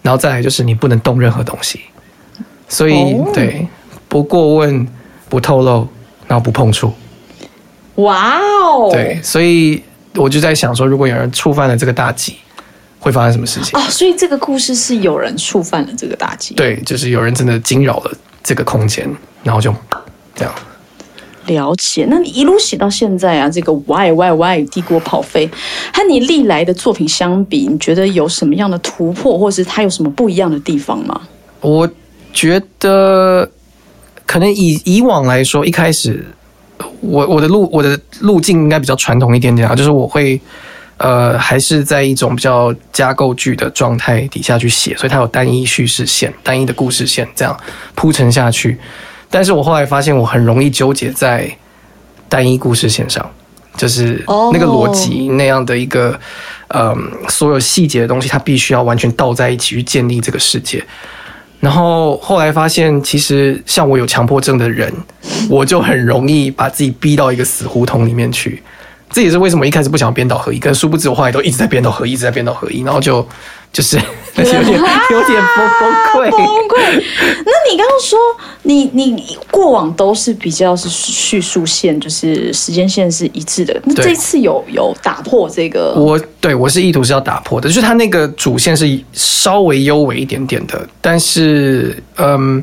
[0.01, 1.81] 然后再来就是你不能动任何东西。
[2.69, 3.67] 所以对，
[4.09, 4.87] 不过问，
[5.29, 5.87] 不透露，
[6.27, 6.93] 然后不碰触。
[7.97, 8.91] 哇哦！
[8.93, 9.83] 对，所以
[10.15, 12.37] 我就在想说，如果有人触犯了这个大忌，
[12.99, 13.79] 会发生什么事情？
[13.79, 16.55] 哦，所以这个故事是有人触犯了这个大忌。
[16.55, 18.13] 对，就是有人真的惊扰了
[18.47, 19.11] 这个空间，
[19.43, 19.75] 然后就
[20.37, 20.55] 这样。
[21.47, 25.49] 了解，那你一路写到现在啊，这个 Why Why Why 帝国跑飞，
[25.93, 31.21] 和你历来的作品相比，你觉得有什么样的突破，或是它有什么不一样的地方吗？
[31.61, 31.89] 我
[32.33, 33.49] 觉得
[34.25, 36.25] 可能以以往来说，一开始
[37.01, 40.41] 我我的路我的路径应该比较传统一点点啊，就是我会
[40.99, 47.59] 呃还是在一种比较加构剧的状态底下去写，所以它有单一叙事线、单一的故事线这样
[47.95, 48.79] 铺陈下去。
[49.29, 51.51] 但是我后来发现，我很容易纠结在
[52.29, 53.29] 单一故事线上，
[53.77, 56.19] 就是那个逻辑那样的一个，
[56.69, 56.97] 嗯，
[57.29, 60.83] 所有细节的东西，它必须要完全倒在一起去建立这个世界。
[61.59, 64.93] 然后后来发现，其实像我有强迫症的人，
[65.51, 68.63] 我就很容易把自己逼到一个死胡同里面去。
[69.11, 73.27] 这也是为什么一开始不想编导合一，跟殊不知我后来都一直在编导合一，一直在编导合一，然后就
[73.73, 73.97] 就是
[74.37, 74.63] 有点
[75.11, 76.31] 有点崩崩溃。
[76.31, 77.05] 崩溃。
[77.45, 78.19] 那你刚刚说
[78.63, 83.81] 你你过往都是比较是叙述线，就是时间线是一致的。
[83.85, 85.95] 那对这次有有打破这个？
[85.95, 92.63] 我对我是意图是要打破的，就是它那个主线是稍微优微一点点的，但是嗯，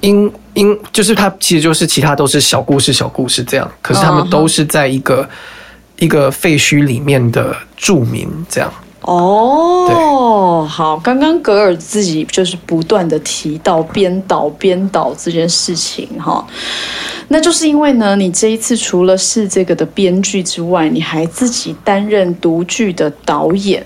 [0.00, 5.28] 因因就是它其实就是其他都是小故事小故事这样，可是他们都是在一个、
[5.98, 8.72] 一个废墟里面的住民这样。
[9.02, 16.42] 哦，好，刚刚格尔自己就是不断的提到编导编导这件事情哈，
[17.28, 23.84] 那就是因为呢，你这一次除了是这个的编剧之外，你还自己担任独剧的导演。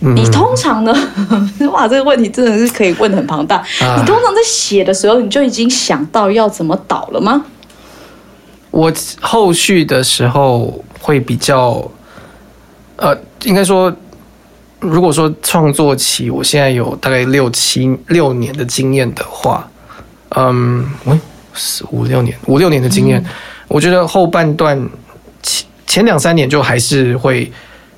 [0.00, 0.94] 嗯你通常呢？
[1.72, 3.56] 哇，这个问题真的是可以问的很庞大。
[3.80, 7.44] 啊你通常在写的时候，你就已经想到要怎么导了吗？
[8.70, 11.90] 我后续的时候会比较，
[12.96, 13.90] 呃，应该说，
[14.80, 19.66] 如果说创作期，我现在有大概六七六年的经验的话，
[20.36, 21.18] 嗯，喂，
[21.54, 23.24] 四五六年，五六年的经验，
[23.66, 24.78] 我觉得后半段
[25.42, 27.50] 前前两三年就还是会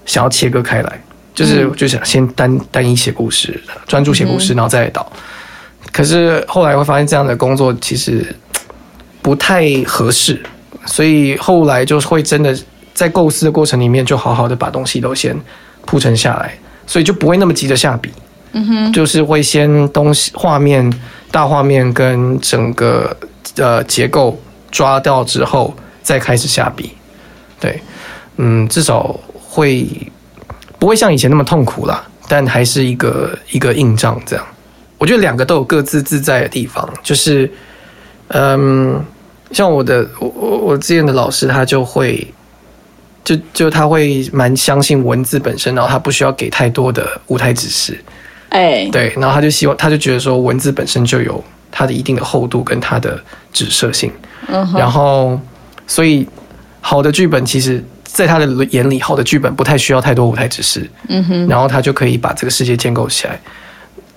[0.06, 1.02] 想要切割开来，
[1.38, 5.06] 就是嗯就想先单单一写故事，专注写故事，然后再来导。
[5.92, 8.34] 可是后来会发现这样的工作其实
[9.22, 10.42] 不太合适，
[10.84, 12.52] 所以后来就会真的
[12.92, 15.40] 在构思的过程里面，就好好的把东西都先
[15.86, 18.10] 铺陈下来，所以就不会那么急着下笔。
[18.50, 20.92] 嗯哼，就是会先东西画面、
[21.30, 23.16] 大画面跟整个
[23.56, 24.36] 呃结构
[24.72, 25.72] 抓到之后，
[26.02, 26.90] 再开始下笔。
[27.60, 27.80] 对，
[28.38, 29.86] 嗯，至少会
[30.78, 34.46] 不会像以前那么痛苦了，但还是一个一个硬仗这样。
[34.96, 37.50] 我觉得两个都有各自自在的地方，就是，
[38.28, 39.00] 嗯，
[39.52, 42.26] 像我的我我我之前的老师，他就会，
[43.24, 47.98] 就就他会蛮相信文字本身，然后他不需要给太多的舞台指示，
[48.48, 54.12] 哎，对，然后他就希望他就觉得说文字本身就有它的一定的厚度跟它的指涉性，
[54.48, 55.40] 嗯哼，然后
[55.86, 56.28] 所以
[56.80, 57.84] 好的剧本其实。
[58.10, 63.38] 在他的眼里，好的剧本不太需要太多舞台指示，嗯哼，然后他就可以把这个世界建构起来，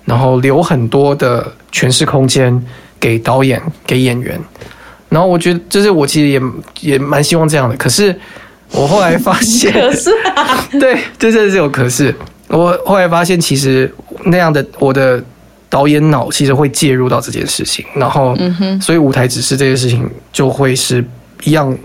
[0.06, 2.60] 然后留很多的诠释空间
[2.98, 4.40] 给导演、给演员。
[5.10, 6.40] 然后我觉得，就是我其实也
[6.80, 7.76] 也蛮希望这样的。
[7.76, 8.18] 可是
[8.70, 12.14] 我后来发现， 可是啊， 对，这真的是有可是。
[12.48, 13.92] 我后来发现，其实
[14.24, 15.22] 那样的我的
[15.68, 21.04] 导演脑其实会介入到这件事情，然后，嗯所以舞台指示这件事情就会是
[21.44, 21.76] 一样，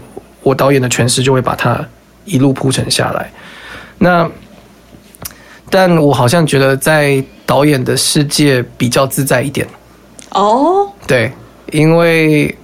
[0.41, 1.85] 我导演的诠释就会把它
[2.27, 3.31] 一路铺陈下来。
[3.97, 4.29] 那，
[5.71, 9.67] 但我好像觉得在导演的世界比较自在一点，
[10.29, 11.31] 哦，对，
[11.71, 12.55] 因为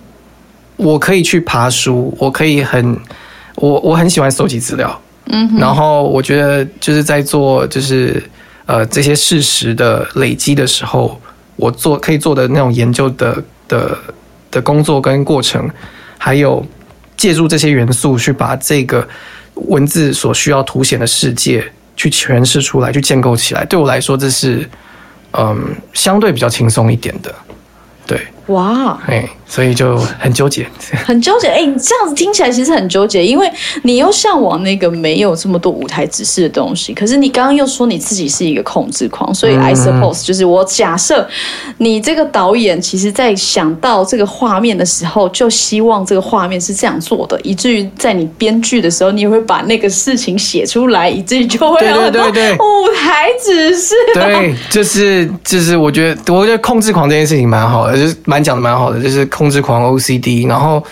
[0.76, 2.96] 我可以去爬书，我可以很，
[3.56, 8.22] 我我很喜欢搜集资料，嗯哼，然后我觉得就是在做就是
[8.68, 11.20] 呃这些事实的累积的时候，
[11.56, 13.98] 我做可以做的那种研究的的
[14.52, 15.68] 的工作跟过程，
[16.18, 16.64] 还有
[17.18, 19.08] 借助这些元素去把这个
[19.56, 21.64] 文字所需要凸显的世界
[21.96, 24.70] 去诠释出来，去建构起来，对我来说这是
[25.32, 27.34] 嗯相对比较轻松一点的，
[28.06, 30.66] 对，哇，哎，所以就很纠结。
[31.06, 31.48] 很纠结。
[31.48, 33.48] 哎，你这样子听起来其实很纠结，因为
[33.84, 41.28] 你又向往那个没有这么多舞台指示的东西，可是你刚刚又说你自己是一个控制狂，所以 I suppose 就是我假设
[41.78, 53.94] 你这个导演其实在想到这个画面的时候，就希望这个画面是这样做的，以至于在你编剧的时候，你也会把那个事情写出来，以至于就会有很多舞台指示。
[54.16, 60.84] 对，就是就是，我觉得我觉得控制狂这件事情蛮好的，就是蛮讲的蛮好的，就是控制狂 OCD，然后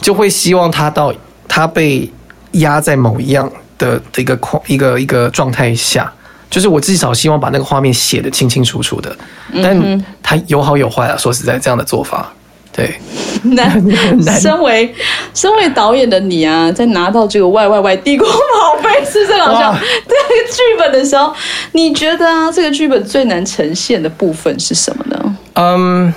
[0.00, 1.12] 就会希望他到
[1.48, 2.10] 他被
[2.52, 6.12] 压在某一样的的一个框一个一个状态下，
[6.50, 9.16] 就是我至少希望把那个画面写的清清楚楚的，
[9.62, 12.32] 但他有好有坏啊，说实在这样的做法，
[12.72, 13.00] 对，
[13.42, 13.82] 难
[14.24, 14.38] 难。
[14.40, 14.94] 身为
[15.34, 19.78] 身为导演的你啊，在拿到这个 Y Y Y 帝国宝贝是这个好像哇。
[19.80, 21.32] 这个剧本的时候，
[21.72, 25.36] 你觉得啊，这个剧本最难呈现的部分是什么呢？
[25.54, 26.12] 嗯，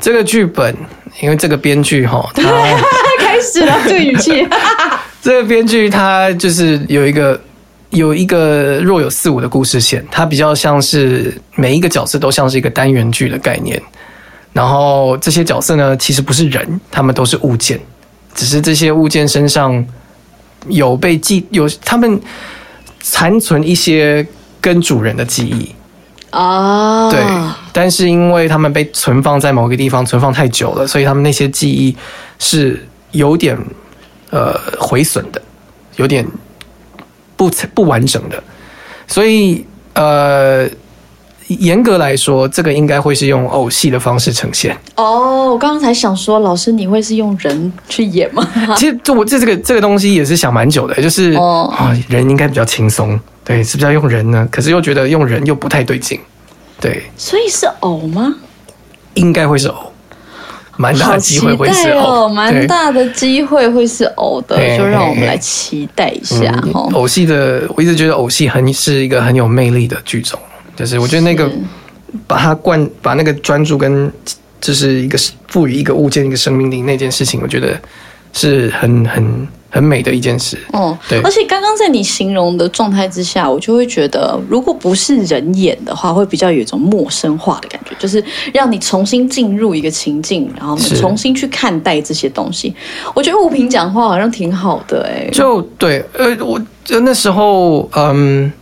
[0.00, 0.74] 这个剧本
[1.20, 2.42] 因为这个编剧哈， 他。
[3.18, 4.46] 开始了，这个语气，
[5.20, 7.40] 这个编剧他就是有一个
[7.90, 13.80] 有一个若有似无的故事线，他比较像是每一个角色都像是一个单元剧的概念。
[14.52, 17.80] 然后这些角色呢，其实不是人，他们都是物件，
[18.34, 19.84] 只是这些物件身上
[20.68, 22.20] 有被记有他们
[23.00, 24.24] 残存一些
[24.60, 25.74] 跟主人的记忆。
[26.34, 27.20] 啊，对，
[27.72, 31.96] 但是因为他们被存放在某个地方存放太久了，所以他们那些记忆
[32.38, 33.56] 是有点
[34.30, 35.40] 呃毁损的，
[35.96, 36.26] 有点
[37.36, 38.42] 不不完整的，
[39.06, 40.68] 所以呃
[41.46, 44.76] 严格来说，这个应该会是用偶戏的方式呈现。
[44.96, 48.48] 哦，我刚刚才想说，老师你会是用人去演吗？
[48.76, 54.48] 其实这我这这个这个东西也是想蛮久的，就是哦啊、人应该比较轻松，对，是不是要用人呢？
[54.50, 56.18] 可是又觉得用人又不太对劲，
[56.80, 58.34] 对，所以是偶吗？
[59.14, 59.92] 应该会是偶，
[60.76, 62.66] 蛮大的机会会是偶，哦，蛮对。
[62.66, 66.90] 大的机会会是偶的，就让我们来期待一下嗯哦。
[66.94, 70.38] 偶戏的，我一直觉得偶戏很是一个很有魅力的剧种，
[70.74, 71.48] 就是我觉得那个
[72.26, 74.12] 把它灌，把那个专注跟
[74.60, 75.16] 就是一个
[75.46, 77.80] 赋予一个物件一个生命力那件事情，我觉得
[78.34, 80.58] 是很很很美的一件事。
[80.72, 88.22] 哦对，而且刚刚在你形容的状态之下，我就会觉得，如果不是人演的话，会比较有一种陌生化的感觉，就是
[88.52, 92.74] 让你重新进入一个情境，然后重新去看待这些东西。
[93.14, 98.52] 我觉得物品讲话好像挺好的哎、就对，呃，我就那时候，嗯，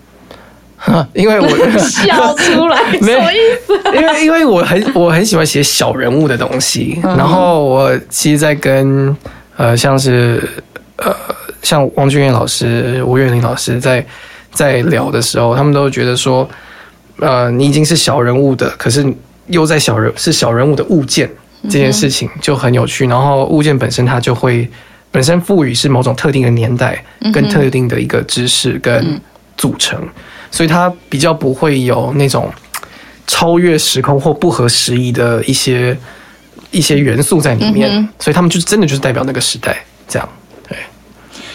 [0.77, 1.49] 哈 因为我
[1.79, 3.79] 笑出来什没有么意思？
[3.95, 9.15] 因为因为我很我很喜欢写小人物的东西，嗯然后我其实，在跟
[9.57, 10.43] 呃像是
[10.97, 11.15] 呃
[11.63, 14.05] 像王俊彦老师、吴月玲老师在
[14.51, 16.49] 在聊的时候，他们都觉得说，
[17.19, 19.05] 呃，你已经是小人物的，可是
[19.47, 21.31] 又在小人是小人物的物件
[21.65, 24.69] 这件事情就很有趣，然后物件本身它就会
[25.11, 29.21] 本身赋予是某种特定的年代跟特定的一个知识跟
[29.57, 30.01] 组成，
[30.51, 32.53] 所以它比较不会有那种。
[33.25, 35.97] 超越时空或不合时宜的一些
[36.73, 40.29] 一些元素在里面，嗯所以他们就真的就是代表那个时代这样。
[40.69, 40.77] 对，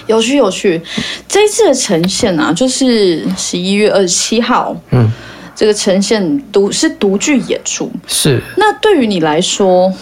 [0.06, 0.82] 有趣有趣，
[1.28, 5.12] 这一次的呈现啊，就是十一月二十七号，嗯，
[5.54, 7.92] 这个呈现独是独剧演出。
[8.08, 9.94] 是那对于你来说，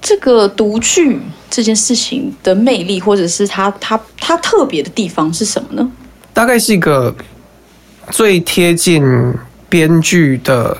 [0.00, 5.90] 这个独剧这件事情的魅力，或者是它它它特别的地方是什么呢？
[6.32, 7.14] 大概是一个
[8.10, 9.02] 最贴近
[9.68, 10.76] 编剧的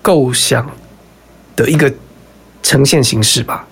[0.00, 0.68] 构想
[1.54, 1.92] 的一个
[2.68, 3.64] 呈现形式吧。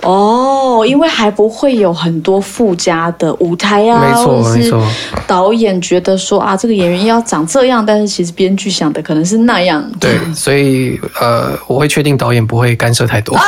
[0.00, 4.82] 哦，因为还不会有很多附加的舞台啊，没错没错
[5.26, 9.84] 导演觉得说啊，这个演员要长这样，但是其实编剧想的可能是那样。
[10.00, 13.36] 对，所以呃，我会确定导演不会干涉太多。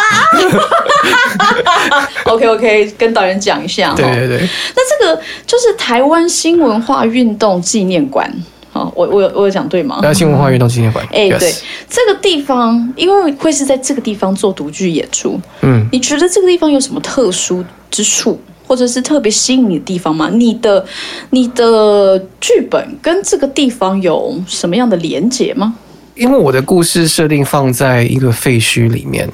[2.24, 3.94] OK OK，跟导演讲一下。
[3.94, 5.16] 对哦对对，那这个
[5.46, 8.30] 就是台湾新文化运动纪念馆。
[8.76, 9.98] 哦，我我有我有讲对吗？
[10.02, 11.52] 然后新文化运动纪念馆，哎 yes 对，
[11.88, 20.28] 这个地方，因为会是在这个地方做独剧演出，嗯，你觉得这个地方有什么特殊之处，或者是特别吸引你的地方吗？
[20.32, 20.84] 你的
[21.30, 25.74] 你的剧本跟这个地方有什么样的连结吗？
[26.14, 29.28] 因为我的故事设定放在一个废墟里面，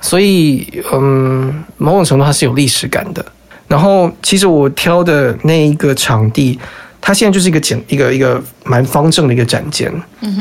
[0.00, 3.24] 所以嗯，某种程度它是有历史感的。
[3.66, 6.58] 然后，其实我挑的那一个场地，
[7.06, 9.92] 它现在就是一个简一个一个蛮方正的一个展间，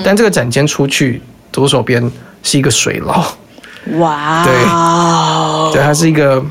[0.01, 2.09] 但这个展间出去左手边
[2.41, 3.21] 是一个水牢，
[3.99, 4.45] 哇，
[5.73, 6.41] 对，它是一个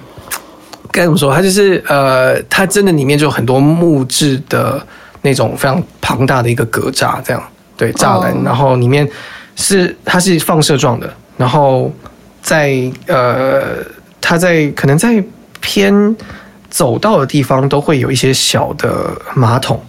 [0.90, 1.34] 该怎么说？
[1.34, 4.86] 它就是呃，它真的里面就有很多木质的
[5.22, 7.42] 那种非常庞大的一个格栅，这样。
[7.78, 8.42] 对栅栏，哦。
[8.44, 9.08] 然后里面
[9.56, 11.90] 是它是放射状的，然后
[12.42, 13.78] 在呃，
[14.20, 15.24] 它在可能在
[15.62, 16.14] 偏
[16.68, 19.82] 走道的地方都会有一些小的马桶。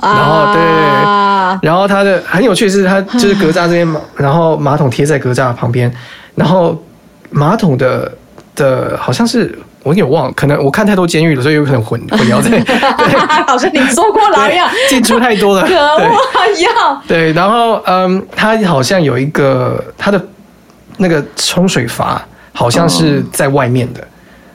[0.00, 5.92] 然后对啊然后它的很有趣的是，它就是格栅这边马， 然后马桶贴在格栅旁边，
[6.34, 6.82] 然后
[7.30, 8.12] 马桶的
[8.56, 12.78] 的好像是我有点忘了，可能我看太多监狱了，所以有可能混 混淆在，对。
[13.46, 15.78] 好像你说过牢一样，进出太多了， 可对。
[15.78, 16.14] 恶
[16.60, 20.20] 要对，然后嗯，它好像有一个它的
[20.96, 24.00] 那个冲水阀好像是在外面的，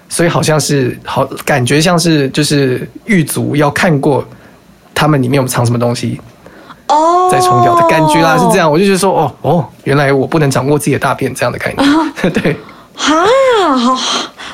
[0.09, 4.25] 所以好像是好感觉像是就是狱卒要看过
[4.93, 6.19] 他们里面有藏什么东西，
[6.87, 8.71] 哦，再冲掉的感觉啦，是这样。
[8.71, 12.55] 我就觉得说，哦哦，原来我不能掌握自己的大便这样的概念， 对
[12.95, 13.25] 哈，
[13.77, 13.97] 好，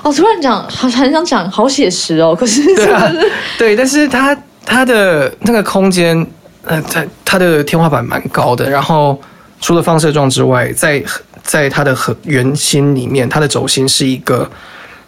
[0.04, 2.36] 我突然讲，好很想讲，好写实哦。
[2.38, 3.76] 可是对啊真的是，对。
[3.76, 6.26] 但是它它的那个空间，
[6.64, 9.20] 呃，在它的天花板蛮高的，然后
[9.60, 11.04] 除了放射状之外，在
[11.42, 14.48] 在它的核圆心里面，它的轴心是一个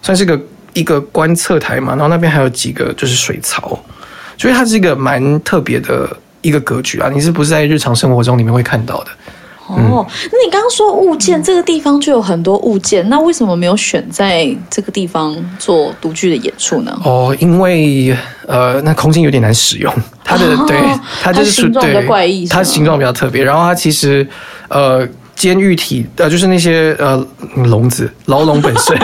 [0.01, 0.39] 算是个
[0.73, 3.79] 一个观测台嘛，然后那边还有几个就是水槽，
[4.37, 7.09] 所以它是一个蛮特别的一个格局啊。
[7.13, 9.11] 你是不是在日常生活中里面会看到的？
[9.67, 16.97] 哦，那你刚刚说物件，这个地方就有很多物件，那为什么没有选在这个地方做独剧的演出呢？
[17.03, 18.15] 哦，因为
[18.47, 20.77] 呃，那空间有点难使用，它的、哦对
[21.21, 24.25] 它就是它形状比较怪异它形状比较特别，然后它其实
[24.69, 25.05] 呃。
[25.37, 27.23] 监狱体呃，就是那些呃
[27.55, 28.97] 笼子牢笼本身，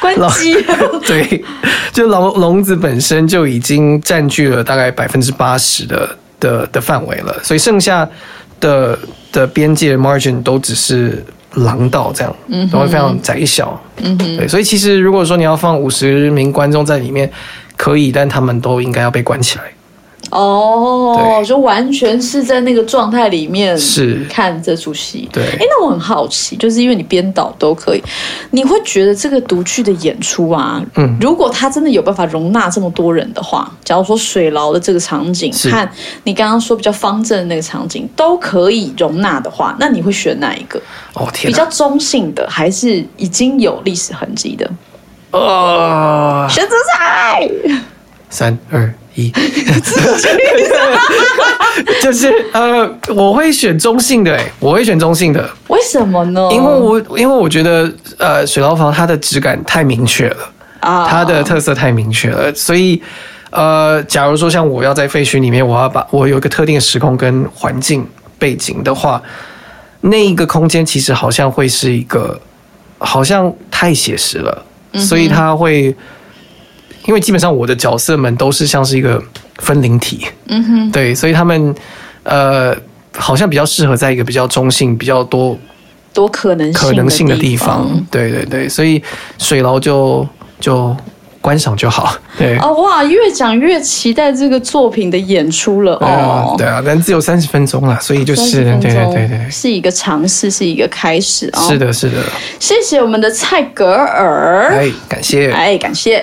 [0.00, 0.56] 关机，
[1.06, 1.44] 对，
[1.92, 8.08] 就牢笼子本身就已经占据了大概百分之八十的的的范围了，所以剩下
[8.58, 8.98] 的
[9.30, 11.22] 的边界 margin 都只是
[11.52, 12.34] 廊道这样，
[12.72, 13.78] 都会非常窄小。
[13.98, 17.30] 嗯哼，对，所以其实如果说你要放五十名观众在里面，
[17.76, 19.64] 可以，但他们都应该要被关起来。
[20.30, 25.28] 哦，就完全是在那个状态里面是看这出戏。
[25.32, 28.02] 对哎，那我很好奇，就是因为你编导都可以，
[28.50, 35.88] 你会觉得这个独剧的演出啊，嗯如果他真的有办法容纳这么多人的话，假如说水牢的这个场景是和
[36.24, 40.80] 你刚刚说比较方正的那个场景都可以容纳的话，那你会选哪一个？
[41.14, 44.70] 哦天，比较中性的，还是已经有历史痕迹的？
[45.30, 47.50] 呃，选择赛。
[48.30, 49.30] 三二一，
[52.02, 56.48] 就是呃，我会选中性的、欸，我会选中性的，为什么呢？
[56.52, 60.36] 因为我因为我觉得呃，水牢房它的质感太明确了。
[60.80, 63.02] 啊它的特色太明确了，所以
[63.50, 68.06] 呃，假如说像我要在废墟里面，我要把我有一个特定的时空跟环境
[68.38, 69.20] 背景的话，
[70.00, 72.40] 那一个空间其实好像会是一个，
[72.98, 74.64] 好像太写实了，
[74.94, 75.92] 所以它会，
[77.08, 79.20] 因为基本上我的角色们都是像是一个
[79.56, 81.74] 分灵体，嗯哼，对，所以他们
[82.22, 82.76] 呃，
[83.16, 85.58] 好像比较适合在一个比较中性、比较多
[86.12, 89.02] 多可能可能性的地地方，对对对，所以
[89.38, 90.28] 水牢就
[90.60, 90.94] 就
[91.40, 92.58] 观赏就好，对。
[92.58, 96.56] 哦哇，越讲越期待这个作品的演出了哦，。
[96.58, 101.66] 对啊，但只有三十分钟了，所以就是30分对对对对，是一个尝试，是一个开始哦。
[101.70, 102.22] 是，的，是的，
[102.60, 106.22] 谢谢我们的蔡格尔，哎，感谢，哎，感谢，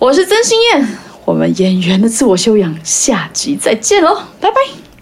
[0.00, 0.88] 我是曾心燕，
[1.26, 4.56] 我们演员的自我修养，下集再见喽，拜拜。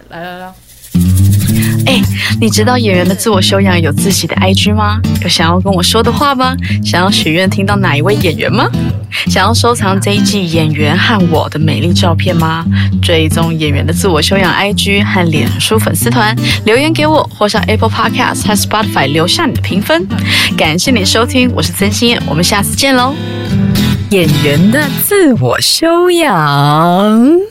[0.09, 0.53] 来来来，
[1.86, 2.03] 哎，
[2.40, 5.01] 你知道演员的自我修养有自己的 IG 吗？
[5.22, 6.57] 有想要跟我说的话吗？
[6.84, 8.68] 想要许愿听到哪一位演员吗？
[9.28, 12.66] 想要收藏这一季演员和我的美丽照片吗？
[13.01, 20.09] 追踪演员的自我修养 IG 和脸书粉丝团，留言给我，或上 Apple Podcast 和 Spotify 留下你的评分。
[20.57, 23.14] 感谢你的收听，我是曾心燕，我们下次见喽。
[24.11, 27.47] 演员的自我修养。